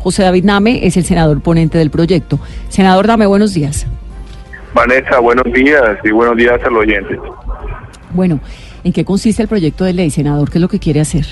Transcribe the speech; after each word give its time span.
José 0.00 0.22
David 0.22 0.44
Name 0.44 0.86
es 0.86 0.96
el 0.96 1.04
senador 1.04 1.42
ponente 1.42 1.76
del 1.76 1.90
proyecto. 1.90 2.38
Senador 2.68 3.06
Name, 3.06 3.26
buenos 3.26 3.52
días. 3.52 3.86
Vanessa, 4.72 5.18
buenos 5.18 5.44
días 5.52 5.98
y 6.02 6.10
buenos 6.10 6.36
días 6.36 6.58
a 6.64 6.70
los 6.70 6.80
oyentes. 6.80 7.18
Bueno, 8.14 8.40
¿en 8.82 8.92
qué 8.92 9.04
consiste 9.04 9.42
el 9.42 9.48
proyecto 9.48 9.84
de 9.84 9.92
ley, 9.92 10.10
senador? 10.10 10.50
¿Qué 10.50 10.56
es 10.56 10.62
lo 10.62 10.68
que 10.68 10.78
quiere 10.78 11.00
hacer? 11.00 11.26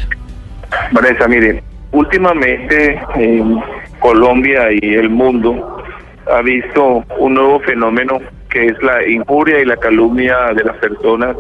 Vanessa, 0.93 1.27
miren, 1.27 1.63
últimamente 1.93 3.01
en 3.15 3.59
Colombia 4.01 4.67
y 4.71 4.95
el 4.95 5.09
mundo 5.09 5.83
ha 6.31 6.43
visto 6.43 7.05
un 7.19 7.35
nuevo 7.35 7.61
fenómeno 7.61 8.19
que 8.51 8.67
es 8.67 8.83
la 8.83 9.07
injuria 9.07 9.61
y 9.61 9.65
la 9.65 9.77
calumnia 9.77 10.53
de 10.55 10.65
las 10.65 10.77
personas 10.77 11.37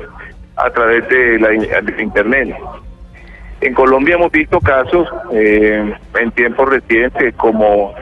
a 0.56 0.70
través 0.70 1.06
de 1.08 1.38
la 1.38 1.48
de 1.48 2.02
internet. 2.02 2.54
En 3.60 3.74
Colombia 3.74 4.14
hemos 4.14 4.30
visto 4.30 4.60
casos 4.60 5.08
eh, 5.32 5.92
en 6.18 6.30
tiempos 6.32 6.68
recientes 6.68 7.34
como 7.34 7.94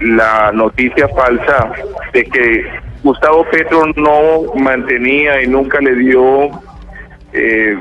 la 0.00 0.52
noticia 0.52 1.08
falsa 1.08 1.72
de 2.12 2.24
que 2.24 2.64
Gustavo 3.02 3.44
Petro 3.50 3.86
no 3.96 4.54
mantenía 4.54 5.42
y 5.42 5.48
nunca 5.48 5.80
le 5.80 5.94
dio 5.96 6.50
eh, 7.32 7.78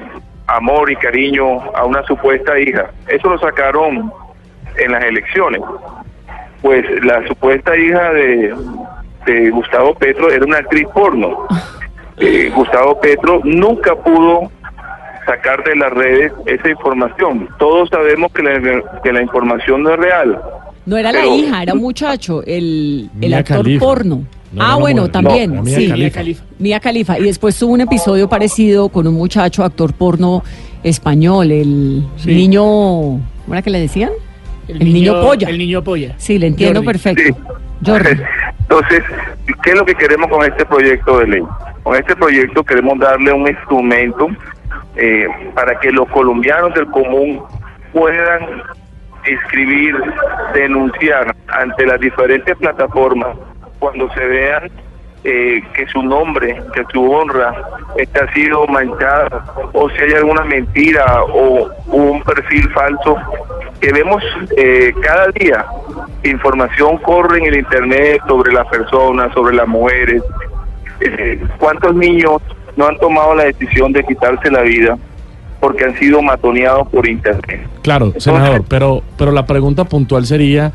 amor 0.47 0.91
y 0.91 0.95
cariño 0.97 1.61
a 1.73 1.85
una 1.85 2.03
supuesta 2.03 2.59
hija. 2.59 2.89
Eso 3.07 3.29
lo 3.29 3.39
sacaron 3.39 4.11
en 4.77 4.91
las 4.91 5.03
elecciones. 5.03 5.61
Pues 6.61 6.85
la 7.05 7.25
supuesta 7.27 7.77
hija 7.77 8.11
de, 8.11 8.53
de 9.25 9.49
Gustavo 9.51 9.93
Petro 9.95 10.29
era 10.29 10.43
una 10.45 10.57
actriz 10.57 10.87
porno. 10.93 11.47
Eh, 12.21 12.51
Gustavo 12.53 12.99
Petro 12.99 13.39
nunca 13.45 13.95
pudo 13.95 14.51
sacar 15.25 15.63
de 15.63 15.75
las 15.75 15.91
redes 15.91 16.31
esa 16.45 16.69
información. 16.69 17.47
Todos 17.57 17.89
sabemos 17.89 18.31
que 18.31 18.43
la, 18.43 18.83
que 19.03 19.13
la 19.13 19.21
información 19.21 19.83
no 19.83 19.93
es 19.93 19.99
real. 19.99 20.41
No 20.85 20.97
era 20.97 21.11
la 21.11 21.25
hija, 21.25 21.61
era 21.61 21.73
un 21.73 21.81
muchacho, 21.81 22.41
el, 22.45 23.09
actor 23.33 23.65
porno. 23.79 24.23
No, 24.51 24.63
ah, 24.63 24.71
no, 24.71 24.79
bueno, 24.79 25.01
no, 25.03 25.11
también, 25.11 25.53
no, 25.53 25.61
Mia 25.61 25.77
sí. 25.77 26.11
Khalifa. 26.11 26.43
Mía 26.57 26.79
Califa. 26.79 27.19
Y 27.19 27.23
después 27.23 27.55
tuvo 27.57 27.73
un 27.73 27.81
episodio 27.81 28.27
parecido 28.27 28.89
con 28.89 29.05
un 29.05 29.13
muchacho, 29.13 29.63
actor 29.63 29.93
porno 29.93 30.43
español, 30.81 31.51
el 31.51 32.07
Sí. 32.17 32.33
niño, 32.33 32.63
¿cómo 32.63 33.53
era 33.53 33.61
que 33.61 33.69
le 33.69 33.79
decían? 33.79 34.09
El, 34.67 34.79
niño, 34.91 35.21
polla. 35.21 35.49
El 35.49 35.57
niño 35.57 35.83
polla. 35.83 36.15
Sí, 36.17 36.39
le 36.39 36.47
entiendo 36.47 36.79
Jordi. 36.81 36.87
perfecto. 36.87 37.23
Sí. 37.23 37.55
Jordi. 37.85 38.09
Entonces, 38.61 39.03
¿qué 39.63 39.69
es 39.71 39.75
lo 39.75 39.85
que 39.85 39.95
queremos 39.95 40.27
con 40.29 40.43
este 40.43 40.65
proyecto 40.65 41.19
de 41.19 41.27
ley? 41.27 41.43
Con 41.83 41.95
este 41.95 42.15
proyecto 42.15 42.63
queremos 42.63 42.99
darle 42.99 43.31
un 43.31 43.47
instrumento 43.47 44.27
eh, 44.95 45.27
para 45.53 45.79
que 45.79 45.91
los 45.91 46.07
colombianos 46.09 46.73
del 46.73 46.87
común 46.87 47.43
puedan 47.93 48.63
escribir, 49.25 49.95
denunciar 50.53 51.35
ante 51.47 51.85
las 51.85 51.99
diferentes 51.99 52.55
plataformas 52.57 53.35
cuando 53.79 54.09
se 54.13 54.25
vean 54.25 54.71
eh, 55.23 55.61
que 55.73 55.85
su 55.87 56.01
nombre, 56.01 56.61
que 56.73 56.83
su 56.93 57.11
honra 57.11 57.53
está 57.97 58.31
sido 58.31 58.65
manchada 58.67 59.43
o 59.73 59.89
si 59.89 59.97
hay 60.01 60.13
alguna 60.13 60.45
mentira 60.45 61.23
o 61.23 61.69
un 61.87 62.23
perfil 62.23 62.69
falso 62.71 63.17
que 63.81 63.91
vemos 63.91 64.23
eh, 64.55 64.93
cada 65.01 65.27
día 65.31 65.65
información 66.23 66.97
corre 66.99 67.39
en 67.39 67.45
el 67.47 67.57
internet 67.57 68.21
sobre 68.27 68.53
las 68.53 68.67
personas, 68.67 69.33
sobre 69.33 69.55
las 69.55 69.67
mujeres, 69.67 70.23
eh, 71.01 71.41
cuántos 71.57 71.95
niños 71.95 72.41
no 72.79 72.87
han 72.87 72.97
tomado 72.97 73.35
la 73.35 73.43
decisión 73.43 73.91
de 73.91 74.03
quitarse 74.05 74.49
la 74.49 74.61
vida 74.61 74.97
porque 75.59 75.83
han 75.83 75.99
sido 75.99 76.21
matoneados 76.21 76.87
por 76.87 77.05
internet. 77.07 77.67
Claro, 77.81 78.13
senador, 78.17 78.63
pero, 78.69 79.03
pero 79.17 79.31
la 79.33 79.45
pregunta 79.45 79.83
puntual 79.83 80.25
sería, 80.25 80.71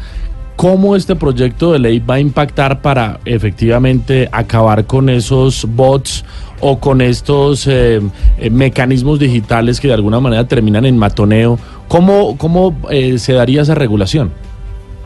¿cómo 0.57 0.95
este 0.95 1.17
proyecto 1.17 1.73
de 1.73 1.79
ley 1.79 1.99
va 2.01 2.17
a 2.17 2.21
impactar 2.21 2.83
para 2.83 3.19
efectivamente 3.25 4.29
acabar 4.31 4.85
con 4.85 5.09
esos 5.09 5.67
bots 5.75 6.27
o 6.61 6.79
con 6.79 7.01
estos 7.01 7.67
eh, 7.67 8.03
eh, 8.39 8.51
mecanismos 8.51 9.19
digitales 9.19 9.81
que 9.81 9.89
de 9.89 9.95
alguna 9.95 10.21
manera 10.21 10.47
terminan 10.47 10.85
en 10.85 10.99
matoneo? 10.99 11.59
¿Cómo, 11.89 12.37
cómo 12.37 12.77
eh, 12.91 13.17
se 13.19 13.33
daría 13.33 13.63
esa 13.63 13.75
regulación? 13.75 14.31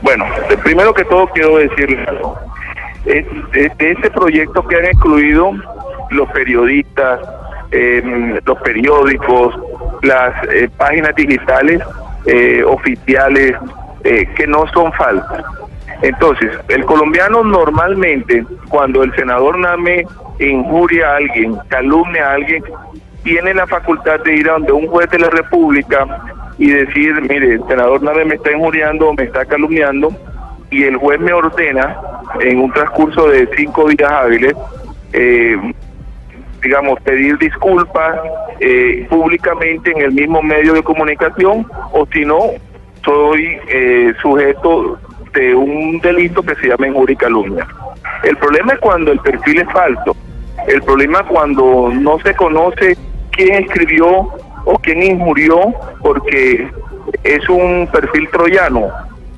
Bueno, 0.03 0.25
de- 0.49 0.59
primero 0.59 0.93
que 0.93 1.05
todo 1.05 1.29
quiero 1.29 1.57
decirles 1.59 2.07
algo. 2.09 2.37
De, 3.05 3.25
de 3.79 3.93
este 3.93 4.11
proyecto 4.11 4.67
que 4.67 4.75
han 4.77 4.85
excluido 4.87 5.53
los 6.11 6.29
periodistas, 6.31 7.21
eh, 7.71 8.41
los 8.45 8.59
periódicos, 8.61 9.55
las 10.03 10.35
eh, 10.49 10.69
páginas 10.77 11.15
digitales 11.15 11.83
eh, 12.27 12.63
oficiales 12.65 13.55
eh, 14.05 14.27
que 14.37 14.47
no 14.47 14.67
son 14.69 14.93
falsas. 14.93 15.45
Entonces, 16.03 16.57
el 16.69 16.85
colombiano 16.85 17.43
normalmente, 17.43 18.45
cuando 18.69 19.03
el 19.03 19.15
senador 19.17 19.59
Name 19.59 20.07
injuria 20.39 21.11
a 21.11 21.17
alguien, 21.17 21.57
calumnia 21.69 22.31
a 22.31 22.35
alguien, 22.35 22.63
tiene 23.25 23.53
la 23.53 23.67
facultad 23.67 24.21
de 24.21 24.37
ir 24.37 24.49
a 24.49 24.53
donde 24.53 24.73
un 24.73 24.87
juez 24.87 25.11
de 25.11 25.19
la 25.19 25.31
República 25.31 26.07
y 26.57 26.71
decir, 26.71 27.21
mire, 27.23 27.55
el 27.55 27.67
senador 27.67 28.03
Nave 28.03 28.25
me 28.25 28.37
está 28.37 28.53
injuriando, 28.53 29.13
me 29.15 29.25
está 29.25 29.45
calumniando, 29.45 30.13
y 30.71 30.85
el 30.85 30.97
juez 30.97 31.19
me 31.21 31.33
ordena 31.33 31.97
en 32.41 32.61
un 32.61 32.73
transcurso 32.73 33.29
de 33.29 33.49
cinco 33.57 33.89
días 33.89 34.11
hábiles, 34.11 34.55
eh, 35.13 35.57
digamos, 36.63 37.01
pedir 37.01 37.39
disculpas 37.39 38.19
eh, 38.61 39.07
públicamente 39.09 39.91
en 39.93 40.03
el 40.03 40.13
mismo 40.13 40.43
medio 40.43 40.75
de 40.75 40.83
comunicación, 40.83 41.67
o 41.93 42.07
si 42.13 42.25
no, 42.25 42.39
soy 43.05 43.57
eh, 43.69 44.13
sujeto 44.21 44.99
de 45.35 45.55
un 45.55 46.01
delito 46.01 46.43
que 46.43 46.55
se 46.57 46.69
llama 46.69 46.89
injuria 46.89 47.15
y 47.15 47.17
calumnia. 47.17 47.67
El 48.25 48.37
problema 48.37 48.73
es 48.73 48.81
cuando 48.81 49.13
el 49.13 49.21
perfil 49.21 49.61
es 49.61 49.71
falso. 49.73 50.17
El 50.67 50.83
problema 50.83 51.21
es 51.21 51.27
cuando 51.27 51.91
no 51.93 52.19
se 52.21 52.35
conoce 52.35 52.97
quién 53.31 53.63
escribió 53.63 54.09
o 54.65 54.79
quién 54.83 55.03
injurió 55.03 55.73
porque 56.01 56.69
es 57.23 57.49
un 57.49 57.89
perfil 57.93 58.29
troyano 58.31 58.89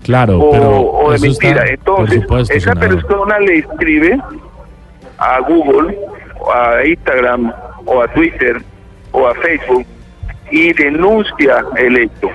Claro, 0.03 0.41
o, 0.41 0.51
pero 0.51 0.71
o 0.81 1.11
de 1.11 1.17
está- 1.17 1.27
mentira. 1.27 1.69
Entonces, 1.69 2.23
supuesto, 2.23 2.55
esa 2.55 2.73
senador. 2.73 2.97
persona 3.07 3.39
le 3.41 3.59
escribe 3.59 4.19
a 5.19 5.41
Google, 5.41 5.99
a 6.53 6.85
Instagram, 6.85 7.53
o 7.85 8.03
a 8.03 8.09
Twitter, 8.09 8.63
o 9.13 9.27
a 9.27 9.35
Facebook 9.35 9.87
y 10.51 10.73
denuncia 10.73 11.65
el 11.77 11.99
hecho. 11.99 12.29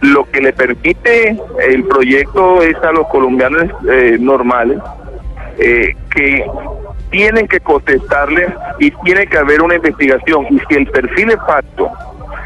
Lo 0.00 0.30
que 0.30 0.40
le 0.40 0.52
permite 0.52 1.36
el 1.66 1.84
proyecto 1.84 2.62
es 2.62 2.76
a 2.76 2.92
los 2.92 3.06
colombianos 3.08 3.64
eh, 3.90 4.16
normales 4.20 4.78
eh, 5.58 5.94
que 6.14 6.44
tienen 7.10 7.48
que 7.48 7.58
contestarle 7.60 8.54
y 8.78 8.90
tiene 9.02 9.26
que 9.26 9.38
haber 9.38 9.62
una 9.62 9.74
investigación. 9.74 10.46
Y 10.50 10.60
si 10.68 10.74
el 10.76 10.86
perfil 10.86 11.30
es 11.30 11.38
falso, 11.46 11.90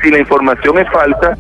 si 0.02 0.10
la 0.10 0.18
información 0.18 0.78
es 0.78 0.88
falsa, 0.90 1.36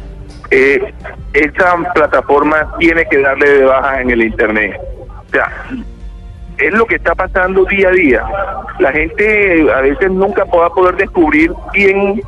eh, 0.50 0.92
esta 1.32 1.76
plataforma 1.94 2.68
tiene 2.78 3.06
que 3.06 3.18
darle 3.18 3.48
de 3.48 3.64
baja 3.64 4.02
en 4.02 4.10
el 4.10 4.22
Internet. 4.22 4.78
O 5.08 5.30
sea, 5.30 5.50
es 6.58 6.72
lo 6.74 6.84
que 6.84 6.96
está 6.96 7.14
pasando 7.14 7.64
día 7.64 7.88
a 7.88 7.92
día. 7.92 8.24
La 8.78 8.92
gente 8.92 9.66
a 9.72 9.80
veces 9.80 10.10
nunca 10.10 10.44
va 10.44 10.66
a 10.66 10.70
poder 10.70 10.96
descubrir 10.96 11.52
quién, 11.72 12.20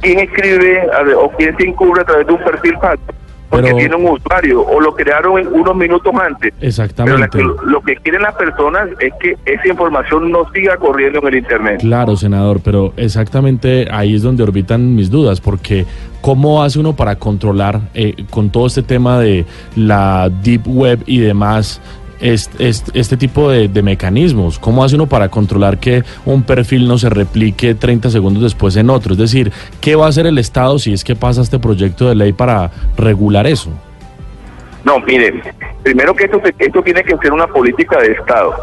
quién 0.00 0.18
escribe 0.20 0.58
ver, 0.58 1.14
o 1.16 1.30
quién 1.36 1.56
se 1.56 1.64
encubre 1.68 2.02
a 2.02 2.04
través 2.04 2.26
de 2.26 2.32
un 2.32 2.42
perfil 2.44 2.76
falso. 2.80 3.02
Porque 3.48 3.64
Pero- 3.64 3.78
tiene 3.78 3.96
un 3.96 4.06
usuario 4.10 4.60
o 4.64 4.80
lo 4.80 4.94
crearon 4.94 5.36
en 5.40 5.48
unos 5.48 5.74
minutos 5.74 6.14
antes. 6.14 6.52
Pero 6.52 6.60
la 6.60 6.68
Exactamente. 6.68 7.38
lo 7.66 7.80
que 7.80 7.96
quieren 7.96 8.22
las 8.22 8.36
personas 8.36 8.88
es 9.00 9.12
que 9.20 9.36
esa 9.44 9.66
información 9.66 10.30
no 10.30 10.48
siga 10.52 10.76
corriendo 10.76 11.18
en 11.18 11.26
el 11.26 11.34
Internet. 11.38 11.80
Claro, 11.80 12.14
senador, 12.16 12.60
pero 12.64 12.92
exactamente 12.96 13.88
ahí 13.90 14.14
es 14.14 14.22
donde 14.22 14.44
orbitan 14.44 14.94
mis 14.94 15.10
dudas, 15.10 15.40
porque 15.40 15.84
¿cómo 16.20 16.62
hace 16.62 16.78
uno 16.78 16.94
para 16.94 17.16
controlar 17.16 17.80
eh, 17.94 18.14
con 18.30 18.50
todo 18.50 18.68
este 18.68 18.84
tema 18.84 19.18
de 19.18 19.44
la 19.74 20.30
deep 20.30 20.62
web 20.68 21.02
y 21.06 21.18
demás 21.18 21.80
este, 22.20 22.68
este, 22.68 23.16
tipo 23.16 23.50
de, 23.50 23.68
de 23.68 23.82
mecanismos? 23.82 24.58
¿Cómo 24.58 24.84
hace 24.84 24.96
uno 24.96 25.06
para 25.06 25.28
controlar 25.28 25.78
que 25.78 26.04
un 26.24 26.42
perfil 26.42 26.86
no 26.86 26.98
se 26.98 27.10
replique 27.10 27.74
30 27.74 28.10
segundos 28.10 28.42
después 28.42 28.76
en 28.76 28.90
otro? 28.90 29.12
Es 29.12 29.18
decir, 29.18 29.52
¿qué 29.80 29.96
va 29.96 30.06
a 30.06 30.08
hacer 30.08 30.26
el 30.26 30.38
Estado 30.38 30.78
si 30.78 30.92
es 30.92 31.04
que 31.04 31.16
pasa 31.16 31.42
este 31.42 31.58
proyecto 31.58 32.08
de 32.08 32.14
ley 32.14 32.32
para 32.32 32.70
regular 32.96 33.46
eso? 33.46 33.70
No, 34.84 34.98
mire, 35.00 35.42
Primero 35.82 36.14
que 36.14 36.24
esto, 36.24 36.40
esto 36.58 36.82
tiene 36.82 37.02
que 37.02 37.16
ser 37.16 37.32
una 37.32 37.46
política 37.46 37.98
de 38.00 38.12
Estado. 38.12 38.54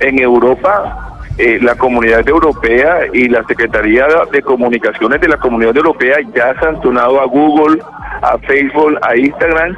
En 0.00 0.18
Europa, 0.18 1.20
eh, 1.38 1.58
la 1.62 1.76
Comunidad 1.76 2.28
Europea 2.28 3.02
y 3.12 3.28
la 3.28 3.44
Secretaría 3.44 4.06
de 4.32 4.42
Comunicaciones 4.42 5.20
de 5.20 5.28
la 5.28 5.36
Comunidad 5.36 5.76
Europea 5.76 6.16
ya 6.34 6.50
ha 6.50 6.60
sancionado 6.60 7.20
a 7.20 7.26
Google, 7.26 7.80
a 8.22 8.38
Facebook, 8.38 8.98
a 9.02 9.16
Instagram 9.16 9.76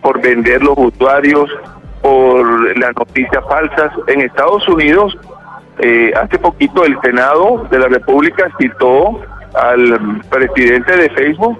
por 0.00 0.20
vender 0.20 0.62
los 0.62 0.78
usuarios, 0.78 1.50
por 2.02 2.78
las 2.78 2.94
noticias 2.96 3.44
falsas. 3.48 3.92
En 4.06 4.20
Estados 4.20 4.66
Unidos, 4.68 5.16
eh, 5.78 6.12
hace 6.14 6.38
poquito 6.38 6.84
el 6.84 6.98
Senado 7.00 7.66
de 7.70 7.78
la 7.78 7.88
República 7.88 8.48
citó 8.58 9.20
al 9.54 10.20
presidente 10.28 10.96
de 10.96 11.10
Facebook 11.10 11.58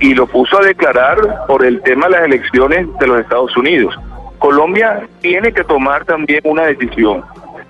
y 0.00 0.14
lo 0.14 0.26
puso 0.26 0.58
a 0.58 0.64
declarar 0.64 1.16
por 1.46 1.64
el 1.64 1.80
tema 1.82 2.06
de 2.06 2.12
las 2.12 2.24
elecciones 2.24 2.86
de 2.98 3.06
los 3.06 3.20
Estados 3.20 3.56
Unidos. 3.56 3.94
Colombia 4.38 5.06
tiene 5.20 5.52
que 5.52 5.64
tomar 5.64 6.04
también 6.04 6.40
una 6.44 6.64
decisión. 6.64 7.24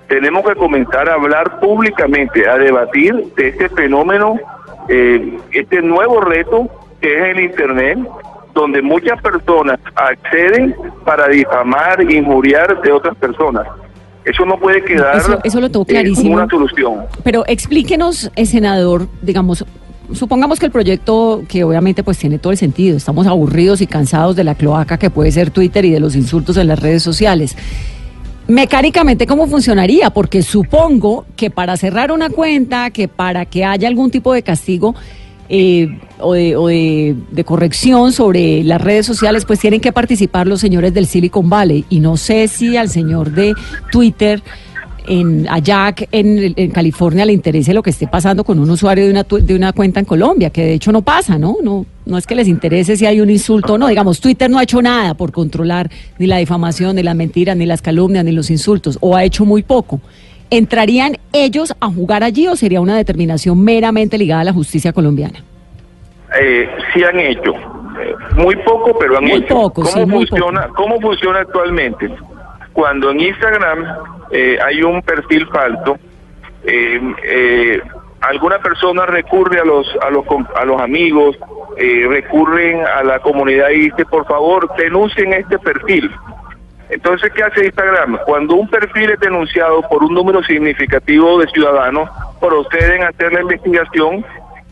Tenemos 0.07 0.45
que 0.45 0.55
comenzar 0.55 1.09
a 1.09 1.13
hablar 1.13 1.59
públicamente, 1.59 2.47
a 2.47 2.57
debatir 2.57 3.15
de 3.35 3.47
este 3.47 3.69
fenómeno, 3.69 4.37
eh, 4.89 5.37
este 5.51 5.81
nuevo 5.81 6.21
reto 6.21 6.67
que 6.99 7.17
es 7.17 7.37
el 7.37 7.39
Internet, 7.45 7.99
donde 8.53 8.81
muchas 8.81 9.21
personas 9.21 9.79
acceden 9.95 10.75
para 11.05 11.29
difamar, 11.29 12.01
injuriar 12.11 12.81
de 12.81 12.91
otras 12.91 13.15
personas. 13.15 13.65
Eso 14.25 14.43
no 14.43 14.59
puede 14.59 14.83
quedar 14.83 15.17
eso, 15.43 15.61
lo 15.61 15.69
tengo 15.69 15.83
eh, 15.83 15.89
clarísimo. 15.89 16.31
como 16.31 16.35
una 16.35 16.49
solución. 16.49 17.05
Pero 17.23 17.43
explíquenos, 17.45 18.31
eh, 18.35 18.47
senador, 18.47 19.07
digamos, 19.21 19.63
supongamos 20.13 20.59
que 20.59 20.65
el 20.65 20.71
proyecto, 20.71 21.43
que 21.47 21.63
obviamente 21.63 22.03
pues 22.03 22.17
tiene 22.17 22.39
todo 22.39 22.51
el 22.51 22.57
sentido, 22.57 22.97
estamos 22.97 23.27
aburridos 23.27 23.81
y 23.81 23.87
cansados 23.87 24.35
de 24.35 24.43
la 24.43 24.55
cloaca 24.55 24.97
que 24.97 25.11
puede 25.11 25.31
ser 25.31 25.51
Twitter 25.51 25.85
y 25.85 25.91
de 25.91 25.99
los 25.99 26.15
insultos 26.15 26.57
en 26.57 26.67
las 26.67 26.79
redes 26.79 27.03
sociales. 27.03 27.55
Mecánicamente, 28.47 29.25
¿cómo 29.25 29.47
funcionaría? 29.47 30.11
Porque 30.11 30.41
supongo 30.41 31.25
que 31.35 31.49
para 31.49 31.77
cerrar 31.77 32.11
una 32.11 32.29
cuenta, 32.29 32.89
que 32.91 33.07
para 33.07 33.45
que 33.45 33.63
haya 33.65 33.87
algún 33.87 34.11
tipo 34.11 34.33
de 34.33 34.43
castigo 34.43 34.95
eh, 35.49 35.99
o, 36.19 36.33
de, 36.33 36.55
o 36.55 36.67
de, 36.67 37.43
corrección 37.45 38.11
sobre 38.11 38.63
las 38.63 38.81
redes 38.81 39.05
sociales, 39.05 39.45
pues 39.45 39.59
tienen 39.59 39.79
que 39.79 39.91
participar 39.91 40.47
los 40.47 40.59
señores 40.59 40.93
del 40.93 41.05
Silicon 41.05 41.49
Valley. 41.49 41.85
Y 41.89 41.99
no 41.99 42.17
sé 42.17 42.47
si 42.47 42.77
al 42.77 42.89
señor 42.89 43.31
de 43.31 43.53
Twitter 43.91 44.41
en, 45.07 45.47
a 45.49 45.59
Jack 45.59 46.07
en, 46.11 46.53
en, 46.55 46.71
California 46.71 47.25
le 47.25 47.33
interese 47.33 47.73
lo 47.73 47.83
que 47.83 47.91
esté 47.91 48.07
pasando 48.07 48.43
con 48.43 48.59
un 48.59 48.69
usuario 48.69 49.05
de 49.05 49.11
una, 49.11 49.23
de 49.23 49.55
una 49.55 49.73
cuenta 49.73 49.99
en 49.99 50.05
Colombia, 50.05 50.49
que 50.49 50.63
de 50.63 50.73
hecho 50.73 50.91
no 50.91 51.01
pasa, 51.01 51.37
¿no? 51.37 51.57
No, 51.63 51.85
no 52.05 52.17
es 52.17 52.25
que 52.25 52.35
les 52.35 52.47
interese 52.47 52.97
si 52.97 53.05
hay 53.05 53.21
un 53.21 53.29
insulto 53.29 53.73
o 53.73 53.77
no. 53.77 53.87
Digamos, 53.87 54.19
Twitter 54.19 54.49
no 54.49 54.57
ha 54.57 54.63
hecho 54.63 54.81
nada 54.81 55.13
por 55.13 55.31
controlar 55.31 55.89
ni 56.17 56.27
la 56.27 56.37
difamación, 56.37 56.95
ni 56.95 57.03
las 57.03 57.15
mentiras, 57.15 57.55
ni 57.55 57.65
las 57.65 57.81
calumnias, 57.81 58.25
ni 58.25 58.31
los 58.31 58.49
insultos, 58.49 58.97
o 59.01 59.15
ha 59.15 59.23
hecho 59.23 59.45
muy 59.45 59.63
poco. 59.63 60.01
¿Entrarían 60.49 61.17
ellos 61.33 61.73
a 61.79 61.87
jugar 61.87 62.23
allí 62.23 62.47
o 62.47 62.55
sería 62.55 62.81
una 62.81 62.95
determinación 62.95 63.63
meramente 63.63 64.17
ligada 64.17 64.41
a 64.41 64.45
la 64.45 64.53
justicia 64.53 64.93
colombiana? 64.93 65.43
Eh, 66.39 66.69
sí 66.93 67.03
han 67.03 67.19
hecho. 67.19 67.53
Muy 68.35 68.55
poco, 68.57 68.97
pero 68.99 69.17
han 69.17 69.23
muy 69.23 69.33
hecho. 69.39 69.55
Poco, 69.55 69.83
¿Cómo, 69.83 69.87
sí, 69.87 70.05
muy 70.05 70.27
funciona, 70.27 70.67
poco. 70.67 70.75
¿Cómo 70.75 71.01
funciona 71.01 71.39
actualmente? 71.39 72.09
Cuando 72.73 73.11
en 73.11 73.21
Instagram 73.21 73.85
eh, 74.31 74.57
hay 74.63 74.83
un 74.83 75.01
perfil 75.01 75.47
falso, 75.47 75.97
eh, 76.63 76.99
eh, 77.23 77.81
alguna 78.21 78.59
persona 78.59 79.05
recurre 79.05 79.59
a 79.59 79.65
los 79.65 79.87
a 80.01 80.09
los 80.09 80.25
a 80.55 80.65
los 80.65 80.81
amigos, 80.81 81.37
eh, 81.77 82.05
recurren 82.09 82.81
a 82.85 83.03
la 83.03 83.19
comunidad 83.19 83.69
y 83.69 83.81
dice 83.89 84.05
por 84.05 84.25
favor 84.25 84.69
denuncien 84.77 85.33
este 85.33 85.57
perfil. 85.59 86.11
Entonces, 86.89 87.31
¿qué 87.33 87.43
hace 87.43 87.65
Instagram? 87.65 88.19
Cuando 88.25 88.55
un 88.55 88.69
perfil 88.69 89.09
es 89.11 89.19
denunciado 89.19 89.81
por 89.89 90.03
un 90.03 90.13
número 90.13 90.43
significativo 90.43 91.39
de 91.39 91.47
ciudadanos, 91.47 92.09
proceden 92.39 93.03
a 93.03 93.07
hacer 93.09 93.33
la 93.33 93.41
investigación 93.41 94.23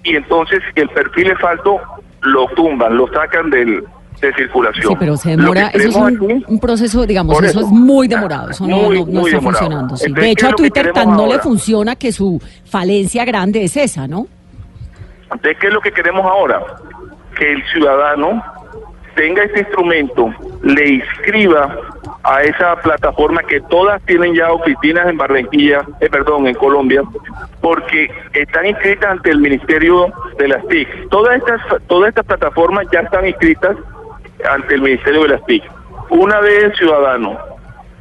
y 0.03 0.15
entonces 0.15 0.59
si 0.73 0.81
el 0.81 0.89
perfil 0.89 1.31
es 1.31 1.39
falso, 1.39 1.79
lo 2.21 2.47
tumban, 2.49 2.95
lo 2.95 3.07
sacan 3.07 3.49
del, 3.49 3.83
de 4.21 4.33
circulación. 4.35 4.87
Sí, 4.89 4.95
pero 4.99 5.17
se 5.17 5.31
demora, 5.31 5.67
eso 5.73 5.89
es 5.89 5.95
un, 5.95 6.07
aquí- 6.15 6.45
un 6.47 6.59
proceso, 6.59 7.05
digamos, 7.05 7.35
eso, 7.41 7.59
eso. 7.59 7.59
es 7.61 7.67
muy 7.67 8.07
demorado, 8.07 8.51
eso 8.51 8.67
no, 8.67 8.77
Muy, 8.77 8.99
no- 8.99 9.05
no 9.07 9.11
muy 9.21 9.29
está 9.29 9.37
demorado. 9.39 9.41
funcionando. 9.65 9.97
sí. 9.97 10.05
Entonces, 10.05 10.23
De 10.25 10.31
hecho, 10.31 10.45
¿qué 10.47 10.51
a 10.51 10.55
Twitter 10.55 10.91
tan 10.93 11.09
no 11.17 11.25
le 11.27 11.39
funciona 11.39 11.95
que 11.95 12.11
su 12.11 12.39
falencia 12.65 13.25
grande 13.25 13.63
es 13.63 13.75
esa, 13.75 14.07
¿no? 14.07 14.27
Entonces, 15.23 15.57
¿qué 15.59 15.67
es 15.67 15.73
lo 15.73 15.81
que 15.81 15.91
queremos 15.91 16.25
ahora? 16.25 16.61
Que 17.37 17.53
el 17.53 17.63
ciudadano 17.71 18.43
tenga 19.15 19.43
este 19.43 19.59
instrumento, 19.61 20.29
le 20.63 20.89
inscriba 20.95 21.75
a 22.23 22.41
esa 22.41 22.75
plataforma 22.77 23.43
que 23.43 23.59
todas 23.61 24.01
tienen 24.05 24.33
ya 24.33 24.51
oficinas 24.51 25.07
en 25.07 25.17
Barranquilla, 25.17 25.85
eh, 25.99 26.09
perdón, 26.09 26.47
en 26.47 26.55
Colombia, 26.55 27.03
porque 27.61 28.09
están 28.33 28.65
inscritas 28.65 29.11
ante 29.11 29.31
el 29.31 29.39
Ministerio 29.39 30.11
de 30.37 30.47
las 30.47 30.65
TIC. 30.67 31.09
Todas 31.09 31.37
estas, 31.37 31.61
todas 31.87 32.09
estas 32.09 32.25
plataformas 32.25 32.87
ya 32.91 33.01
están 33.01 33.27
inscritas 33.27 33.75
ante 34.49 34.75
el 34.75 34.81
Ministerio 34.81 35.23
de 35.23 35.29
las 35.29 35.45
TIC. 35.45 35.63
Una 36.09 36.39
vez 36.39 36.63
el 36.63 36.75
ciudadano 36.75 37.37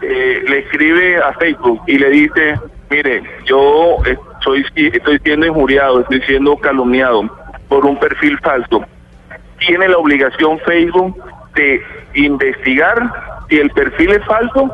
eh, 0.01 0.45
le 0.49 0.59
escribe 0.61 1.19
a 1.19 1.33
Facebook 1.35 1.81
y 1.87 1.99
le 1.99 2.11
dice, 2.11 2.61
mire, 2.91 3.23
yo 3.45 3.97
estoy, 4.05 4.65
estoy 4.77 5.19
siendo 5.19 5.47
injuriado, 5.47 6.01
estoy 6.01 6.23
siendo 6.23 6.57
calumniado 6.59 7.29
por 7.69 7.85
un 7.87 7.99
perfil 7.99 8.39
falso. 8.39 8.85
Tiene 9.59 9.89
la 9.89 9.99
obligación 9.99 10.61
Facebook 10.61 11.17
de 11.55 11.83
investigar 12.15 13.11
si 13.53 13.59
el 13.59 13.69
perfil 13.71 14.13
es 14.13 14.25
falso 14.25 14.71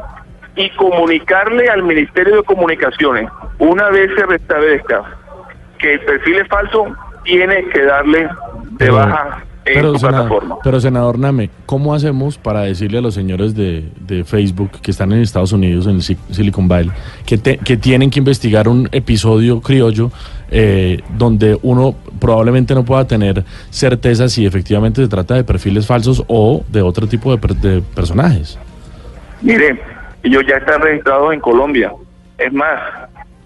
y 0.54 0.70
comunicarle 0.76 1.68
al 1.68 1.82
Ministerio 1.82 2.36
de 2.36 2.42
Comunicaciones. 2.44 3.28
Una 3.58 3.88
vez 3.90 4.08
se 4.16 4.24
restablezca 4.24 5.02
que 5.80 5.94
el 5.94 6.00
perfil 6.00 6.36
es 6.36 6.48
falso, 6.48 6.86
tiene 7.24 7.64
que 7.72 7.82
darle 7.82 8.28
de 8.78 8.90
baja 8.90 9.44
en 9.64 9.74
Pero 9.74 9.98
senador, 9.98 10.28
plataforma. 10.28 10.56
pero 10.64 10.80
senador 10.80 11.18
Name, 11.18 11.50
¿cómo 11.66 11.92
hacemos 11.94 12.38
para 12.38 12.60
decirle 12.62 12.98
a 12.98 13.00
los 13.00 13.14
señores 13.14 13.54
de, 13.54 13.88
de 14.00 14.24
Facebook 14.24 14.70
que 14.80 14.90
están 14.92 15.12
en 15.12 15.20
Estados 15.22 15.52
Unidos, 15.52 15.86
en 15.86 16.00
Silicon 16.00 16.68
Valley, 16.68 16.90
que, 17.26 17.36
te- 17.36 17.58
que 17.58 17.76
tienen 17.76 18.10
que 18.10 18.18
investigar 18.20 18.66
un 18.68 18.88
episodio 18.92 19.60
criollo 19.60 20.10
eh, 20.50 21.02
donde 21.18 21.58
uno 21.62 21.94
probablemente 22.18 22.74
no 22.74 22.84
pueda 22.84 23.06
tener 23.06 23.44
certeza 23.70 24.28
si 24.28 24.46
efectivamente 24.46 25.02
se 25.02 25.08
trata 25.08 25.34
de 25.34 25.44
perfiles 25.44 25.86
falsos 25.86 26.24
o 26.28 26.64
de 26.68 26.80
otro 26.80 27.06
tipo 27.06 27.30
de, 27.30 27.38
per- 27.38 27.56
de 27.56 27.82
personajes? 27.94 28.58
Mire, 29.42 29.80
ellos 30.22 30.44
ya 30.46 30.56
están 30.56 30.80
registrados 30.80 31.32
en 31.32 31.40
Colombia. 31.40 31.92
Es 32.38 32.52
más, 32.52 32.80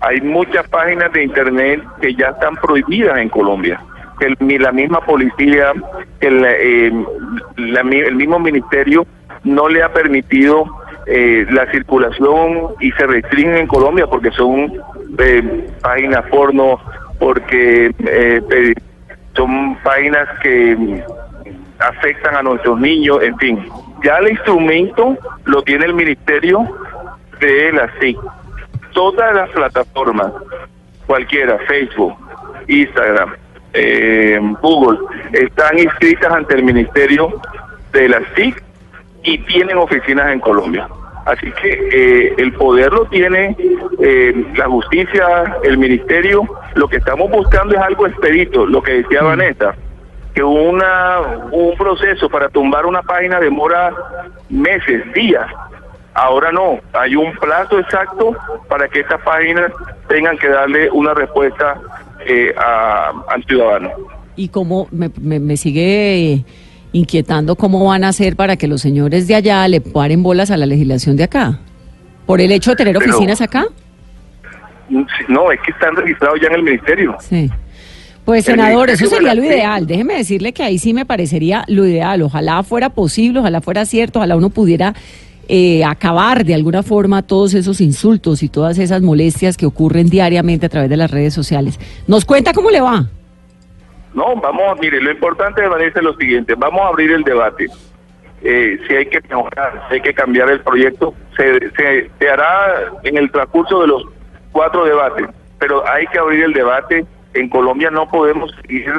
hay 0.01 0.21
muchas 0.21 0.69
páginas 0.69 1.13
de 1.13 1.25
internet 1.25 1.83
que 2.01 2.15
ya 2.15 2.29
están 2.29 2.57
prohibidas 2.57 3.19
en 3.19 3.29
Colombia. 3.29 3.81
Que 4.19 4.35
ni 4.41 4.59
la 4.59 4.73
misma 4.73 5.01
policía, 5.01 5.73
que 6.21 6.29
el, 6.29 6.45
eh, 6.45 7.05
la 7.57 7.81
el 7.81 8.15
mismo 8.15 8.39
ministerio 8.39 9.07
no 9.45 9.69
le 9.69 9.83
ha 9.83 9.93
permitido 9.93 10.67
eh, 11.07 11.47
la 11.51 11.71
circulación 11.73 12.75
y 12.81 12.93
se 12.93 13.07
restringen 13.07 13.57
en 13.57 13.67
Colombia 13.67 14.07
porque 14.07 14.31
son 14.31 14.73
eh, 15.19 15.69
páginas 15.81 16.25
porno, 16.31 16.79
porque 17.19 17.93
eh, 17.99 18.75
son 19.35 19.77
páginas 19.83 20.29
que 20.43 21.03
afectan 21.81 22.37
a 22.37 22.43
nuestros 22.43 22.79
niños, 22.79 23.19
en 23.23 23.37
fin. 23.39 23.69
Ya 24.03 24.17
el 24.17 24.31
instrumento 24.31 25.17
lo 25.45 25.63
tiene 25.63 25.87
el 25.87 25.95
Ministerio 25.95 26.67
de 27.41 27.73
la 27.73 27.91
SIC. 28.01 28.19
Todas 28.93 29.35
las 29.35 29.49
plataformas, 29.51 30.33
cualquiera, 31.07 31.59
Facebook, 31.67 32.15
Instagram, 32.69 33.35
eh, 33.75 34.39
Google, 34.61 34.99
están 35.33 35.79
inscritas 35.79 36.33
ante 36.33 36.55
el 36.55 36.65
Ministerio 36.65 37.41
de 37.93 38.09
la 38.09 38.21
SIC 38.35 38.63
y 39.23 39.39
tienen 39.39 39.79
oficinas 39.79 40.33
en 40.33 40.41
Colombia. 40.41 40.89
Así 41.25 41.53
que 41.53 41.71
eh, 41.93 42.35
el 42.39 42.53
poder 42.55 42.93
lo 42.93 43.05
tiene 43.07 43.57
eh, 44.01 44.45
la 44.57 44.67
justicia, 44.67 45.57
el 45.63 45.79
ministerio. 45.79 46.43
Lo 46.75 46.89
que 46.89 46.97
estamos 46.97 47.31
buscando 47.31 47.75
es 47.75 47.81
algo 47.81 48.07
expedito, 48.09 48.67
lo 48.67 48.83
que 48.83 49.03
decía 49.03 49.23
Vanessa, 49.23 49.77
que 50.35 50.43
una 50.43 51.21
un 51.51 51.77
proceso 51.77 52.29
para 52.29 52.49
tumbar 52.49 52.87
una 52.87 53.03
página 53.03 53.39
demora 53.41 53.93
meses, 54.49 55.03
días. 55.15 55.47
Ahora 56.15 56.53
no, 56.53 56.79
hay 56.93 57.17
un 57.17 57.33
plazo 57.37 57.79
exacto 57.79 58.37
para 58.69 58.87
que 58.89 59.01
estas 59.01 59.21
páginas 59.23 59.73
tengan 60.09 60.37
que 60.39 60.49
darle 60.49 60.91
una 60.91 61.15
respuesta 61.15 61.79
eh, 62.27 62.55
a- 62.57 63.13
al 63.29 63.45
ciudadano. 63.45 63.91
Y 64.37 64.49
cómo 64.49 64.89
me, 64.91 65.11
me- 65.21 65.41
me 65.41 65.57
sigue 65.57 66.45
inquietando 66.93 67.57
cómo 67.57 67.87
van 67.87 68.05
a 68.05 68.09
hacer 68.09 68.37
para 68.37 68.57
que 68.57 68.69
los 68.69 68.81
señores 68.83 69.27
de 69.27 69.35
allá 69.35 69.67
le 69.69 69.81
paren 69.81 70.23
bolas 70.23 70.51
a 70.51 70.57
la 70.59 70.67
legislación 70.67 71.17
de 71.17 71.25
acá. 71.25 71.59
Por 72.27 72.41
el 72.41 72.53
hecho 72.53 72.71
de 72.71 72.77
tener 72.77 72.97
Pero- 72.99 73.11
oficinas 73.11 73.41
acá. 73.41 73.65
No, 75.29 75.51
es 75.51 75.61
que 75.61 75.71
están 75.71 75.97
registrados 75.97 76.39
ya 76.41 76.49
en 76.49 76.55
el 76.55 76.63
ministerio. 76.63 77.17
Sí. 77.21 77.51
Pues 78.25 78.45
senador, 78.45 78.89
eso 78.91 79.07
sería 79.07 79.35
lo 79.35 79.43
ideal. 79.43 79.87
Déjeme 79.87 80.15
decirle 80.15 80.53
que 80.53 80.63
ahí 80.63 80.79
sí 80.79 80.95
me 80.95 81.05
parecería 81.05 81.65
lo 81.67 81.85
ideal. 81.87 82.23
Ojalá 82.23 82.63
fuera 82.63 82.91
posible, 82.91 83.41
ojalá 83.41 83.61
fuera 83.61 83.85
cierto, 83.85 84.21
ojalá 84.21 84.37
uno 84.37 84.51
pudiera 84.51 84.95
eh, 85.49 85.85
acabar 85.85 86.45
de 86.45 86.55
alguna 86.55 86.85
forma 86.85 87.23
todos 87.23 87.55
esos 87.55 87.81
insultos 87.81 88.45
y 88.45 88.49
todas 88.49 88.79
esas 88.79 89.03
molestias 89.03 89.57
que 89.57 89.67
ocurren 89.67 90.09
diariamente 90.09 90.67
a 90.67 90.69
través 90.69 90.89
de 90.89 90.97
las 90.97 91.11
redes 91.11 91.35
sociales. 91.35 91.81
¿Nos 92.07 92.25
cuenta 92.25 92.53
cómo 92.53 92.71
le 92.71 92.81
va? 92.81 93.07
No, 94.15 94.37
vamos, 94.37 94.79
mire, 94.81 95.01
lo 95.01 95.11
importante 95.11 95.67
Vanessa 95.67 95.99
es 95.99 96.05
lo 96.05 96.15
siguiente, 96.15 96.55
vamos 96.55 96.81
a 96.83 96.89
abrir 96.89 97.11
el 97.11 97.25
debate. 97.25 97.67
Eh, 98.45 98.79
si 98.87 98.95
hay 98.95 99.07
que 99.07 99.21
mejorar, 99.23 99.85
si 99.89 99.95
hay 99.95 100.01
que 100.01 100.15
cambiar 100.15 100.51
el 100.51 100.61
proyecto, 100.61 101.15
se, 101.37 101.71
se, 101.71 102.11
se 102.19 102.29
hará 102.29 102.93
en 103.03 103.17
el 103.17 103.31
transcurso 103.31 103.81
de 103.81 103.87
los 103.89 104.05
cuatro 104.53 104.85
debates, 104.85 105.27
pero 105.59 105.83
hay 105.89 106.07
que 106.07 106.19
abrir 106.19 106.45
el 106.45 106.53
debate. 106.53 107.05
En 107.35 107.49
Colombia 107.49 107.91
no 107.91 108.09
podemos 108.09 108.51
seguir 108.63 108.93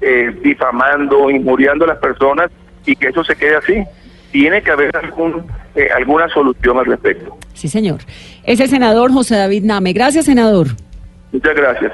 eh, 0.00 0.36
difamando, 0.42 1.30
injuriando 1.30 1.84
a 1.84 1.88
las 1.88 1.98
personas 1.98 2.50
y 2.84 2.96
que 2.96 3.08
eso 3.08 3.24
se 3.24 3.36
quede 3.36 3.56
así. 3.56 3.84
Tiene 4.32 4.62
que 4.62 4.70
haber 4.70 4.96
algún, 4.96 5.46
eh, 5.74 5.88
alguna 5.94 6.28
solución 6.28 6.78
al 6.78 6.86
respecto. 6.86 7.36
Sí, 7.54 7.68
señor. 7.68 8.00
Es 8.44 8.60
el 8.60 8.68
senador 8.68 9.12
José 9.12 9.36
David 9.36 9.64
Name. 9.64 9.92
Gracias, 9.92 10.26
senador. 10.26 10.68
Muchas 11.32 11.54
gracias. 11.54 11.92